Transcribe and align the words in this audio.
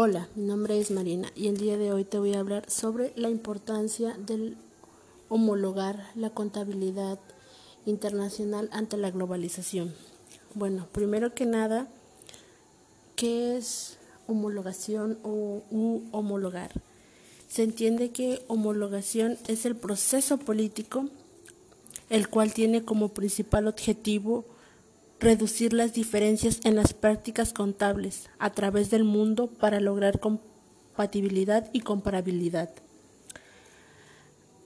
Hola, 0.00 0.28
mi 0.36 0.44
nombre 0.44 0.78
es 0.78 0.92
Marina 0.92 1.32
y 1.34 1.48
el 1.48 1.56
día 1.56 1.76
de 1.76 1.92
hoy 1.92 2.04
te 2.04 2.20
voy 2.20 2.32
a 2.34 2.38
hablar 2.38 2.70
sobre 2.70 3.12
la 3.16 3.30
importancia 3.30 4.16
del 4.16 4.56
homologar 5.28 6.12
la 6.14 6.30
contabilidad 6.30 7.18
internacional 7.84 8.68
ante 8.70 8.96
la 8.96 9.10
globalización. 9.10 9.92
Bueno, 10.54 10.86
primero 10.92 11.34
que 11.34 11.46
nada, 11.46 11.88
¿qué 13.16 13.56
es 13.56 13.98
homologación 14.28 15.18
o 15.24 15.64
homologar? 16.12 16.70
Se 17.48 17.64
entiende 17.64 18.12
que 18.12 18.44
homologación 18.46 19.36
es 19.48 19.66
el 19.66 19.74
proceso 19.74 20.38
político 20.38 21.08
el 22.08 22.28
cual 22.28 22.54
tiene 22.54 22.84
como 22.84 23.08
principal 23.08 23.66
objetivo 23.66 24.44
reducir 25.20 25.72
las 25.72 25.92
diferencias 25.92 26.60
en 26.64 26.76
las 26.76 26.94
prácticas 26.94 27.52
contables 27.52 28.28
a 28.38 28.50
través 28.50 28.90
del 28.90 29.04
mundo 29.04 29.48
para 29.48 29.80
lograr 29.80 30.20
compatibilidad 30.20 31.68
y 31.72 31.80
comparabilidad. 31.80 32.70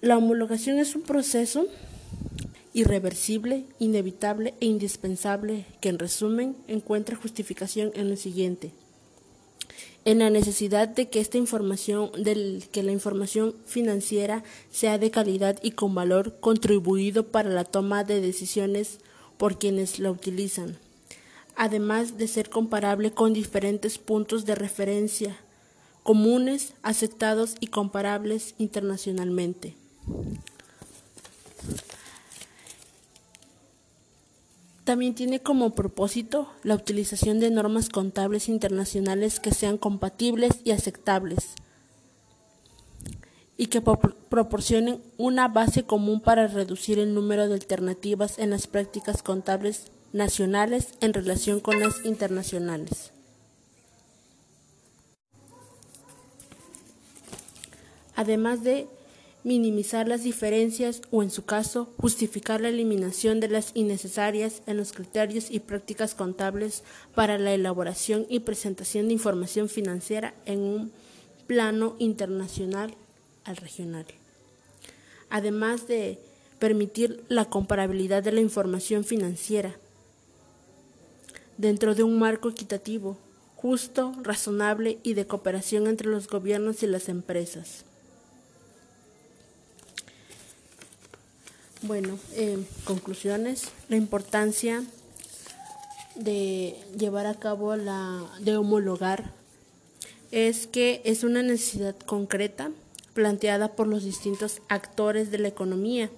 La 0.00 0.16
homologación 0.16 0.78
es 0.78 0.96
un 0.96 1.02
proceso 1.02 1.66
irreversible, 2.72 3.66
inevitable 3.78 4.54
e 4.60 4.66
indispensable 4.66 5.66
que 5.80 5.88
en 5.88 5.98
resumen 5.98 6.56
encuentra 6.68 7.16
justificación 7.16 7.92
en 7.94 8.08
lo 8.08 8.16
siguiente 8.16 8.72
en 10.04 10.20
la 10.20 10.30
necesidad 10.30 10.88
de 10.88 11.08
que 11.08 11.20
esta 11.20 11.36
información, 11.36 12.10
del, 12.16 12.64
que 12.72 12.82
la 12.82 12.92
información 12.92 13.54
financiera 13.66 14.42
sea 14.70 14.98
de 14.98 15.10
calidad 15.10 15.58
y 15.62 15.72
con 15.72 15.94
valor 15.94 16.38
contribuido 16.40 17.26
para 17.26 17.50
la 17.50 17.64
toma 17.64 18.04
de 18.04 18.20
decisiones 18.20 18.98
por 19.40 19.58
quienes 19.58 19.98
la 19.98 20.10
utilizan, 20.10 20.76
además 21.56 22.18
de 22.18 22.28
ser 22.28 22.50
comparable 22.50 23.12
con 23.12 23.32
diferentes 23.32 23.96
puntos 23.96 24.44
de 24.44 24.54
referencia 24.54 25.34
comunes, 26.02 26.74
aceptados 26.82 27.54
y 27.58 27.68
comparables 27.68 28.54
internacionalmente. 28.58 29.76
También 34.84 35.14
tiene 35.14 35.40
como 35.40 35.74
propósito 35.74 36.50
la 36.62 36.74
utilización 36.74 37.40
de 37.40 37.50
normas 37.50 37.88
contables 37.88 38.46
internacionales 38.46 39.40
que 39.40 39.52
sean 39.52 39.78
compatibles 39.78 40.60
y 40.64 40.72
aceptables 40.72 41.54
y 43.60 43.66
que 43.66 43.82
proporcionen 43.82 45.02
una 45.18 45.46
base 45.46 45.82
común 45.82 46.22
para 46.22 46.46
reducir 46.46 46.98
el 46.98 47.12
número 47.12 47.46
de 47.46 47.52
alternativas 47.52 48.38
en 48.38 48.48
las 48.48 48.66
prácticas 48.66 49.22
contables 49.22 49.88
nacionales 50.14 50.94
en 51.02 51.12
relación 51.12 51.60
con 51.60 51.78
las 51.78 52.02
internacionales. 52.06 53.12
Además 58.16 58.64
de 58.64 58.86
minimizar 59.44 60.08
las 60.08 60.22
diferencias 60.22 61.02
o, 61.10 61.22
en 61.22 61.30
su 61.30 61.44
caso, 61.44 61.92
justificar 61.98 62.62
la 62.62 62.70
eliminación 62.70 63.40
de 63.40 63.48
las 63.48 63.72
innecesarias 63.74 64.62
en 64.66 64.78
los 64.78 64.94
criterios 64.94 65.50
y 65.50 65.60
prácticas 65.60 66.14
contables 66.14 66.82
para 67.14 67.36
la 67.36 67.52
elaboración 67.52 68.24
y 68.30 68.40
presentación 68.40 69.08
de 69.08 69.12
información 69.12 69.68
financiera 69.68 70.32
en 70.46 70.60
un 70.60 70.92
plano 71.46 71.94
internacional 71.98 72.96
al 73.50 73.56
regional. 73.56 74.06
Además 75.28 75.86
de 75.86 76.18
permitir 76.58 77.24
la 77.28 77.46
comparabilidad 77.46 78.22
de 78.22 78.32
la 78.32 78.40
información 78.40 79.04
financiera 79.04 79.76
dentro 81.58 81.94
de 81.94 82.02
un 82.02 82.18
marco 82.18 82.48
equitativo, 82.48 83.16
justo, 83.56 84.14
razonable 84.22 84.98
y 85.02 85.14
de 85.14 85.26
cooperación 85.26 85.86
entre 85.86 86.08
los 86.08 86.28
gobiernos 86.28 86.82
y 86.82 86.86
las 86.86 87.08
empresas. 87.08 87.84
Bueno, 91.82 92.18
eh, 92.34 92.62
conclusiones, 92.84 93.68
la 93.88 93.96
importancia 93.96 94.84
de 96.14 96.76
llevar 96.98 97.26
a 97.26 97.34
cabo 97.34 97.74
la, 97.76 98.26
de 98.40 98.56
homologar 98.56 99.32
es 100.30 100.66
que 100.66 101.00
es 101.04 101.24
una 101.24 101.42
necesidad 101.42 101.96
concreta 101.98 102.70
planteada 103.20 103.76
por 103.76 103.86
los 103.86 104.02
distintos 104.02 104.62
actores 104.70 105.30
de 105.30 105.36
la 105.36 105.48
economía, 105.48 106.08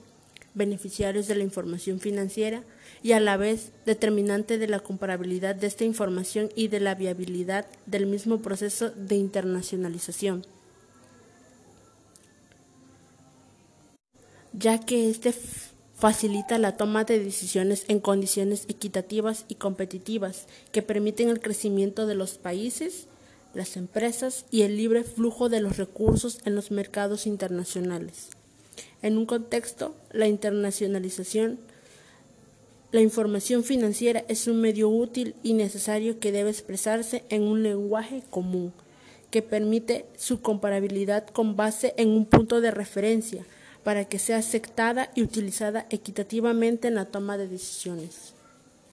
beneficiarios 0.54 1.26
de 1.26 1.34
la 1.34 1.42
información 1.42 1.98
financiera 1.98 2.62
y 3.02 3.10
a 3.10 3.18
la 3.18 3.36
vez 3.36 3.72
determinante 3.84 4.56
de 4.56 4.68
la 4.68 4.78
comparabilidad 4.78 5.56
de 5.56 5.66
esta 5.66 5.82
información 5.82 6.50
y 6.54 6.68
de 6.68 6.78
la 6.78 6.94
viabilidad 6.94 7.66
del 7.86 8.06
mismo 8.06 8.38
proceso 8.38 8.90
de 8.90 9.16
internacionalización. 9.16 10.46
ya 14.52 14.78
que 14.78 15.08
éste 15.08 15.34
facilita 15.94 16.58
la 16.58 16.76
toma 16.76 17.02
de 17.04 17.18
decisiones 17.18 17.84
en 17.88 18.00
condiciones 18.00 18.66
equitativas 18.68 19.44
y 19.48 19.54
competitivas 19.54 20.46
que 20.72 20.82
permiten 20.82 21.30
el 21.30 21.40
crecimiento 21.40 22.06
de 22.06 22.14
los 22.14 22.36
países 22.36 23.08
las 23.54 23.76
empresas 23.76 24.46
y 24.50 24.62
el 24.62 24.76
libre 24.76 25.04
flujo 25.04 25.48
de 25.48 25.60
los 25.60 25.76
recursos 25.76 26.40
en 26.44 26.54
los 26.54 26.70
mercados 26.70 27.26
internacionales. 27.26 28.28
En 29.02 29.18
un 29.18 29.26
contexto, 29.26 29.94
la 30.12 30.28
internacionalización, 30.28 31.58
la 32.92 33.00
información 33.00 33.64
financiera 33.64 34.24
es 34.28 34.46
un 34.46 34.60
medio 34.60 34.88
útil 34.88 35.34
y 35.42 35.54
necesario 35.54 36.18
que 36.18 36.30
debe 36.30 36.50
expresarse 36.50 37.24
en 37.30 37.42
un 37.42 37.62
lenguaje 37.62 38.22
común, 38.30 38.72
que 39.30 39.42
permite 39.42 40.04
su 40.16 40.40
comparabilidad 40.40 41.26
con 41.26 41.56
base 41.56 41.94
en 41.96 42.10
un 42.10 42.26
punto 42.26 42.60
de 42.60 42.70
referencia 42.70 43.44
para 43.82 44.04
que 44.04 44.18
sea 44.18 44.38
aceptada 44.38 45.10
y 45.14 45.22
utilizada 45.22 45.86
equitativamente 45.90 46.88
en 46.88 46.94
la 46.94 47.06
toma 47.06 47.36
de 47.38 47.48
decisiones. 47.48 48.34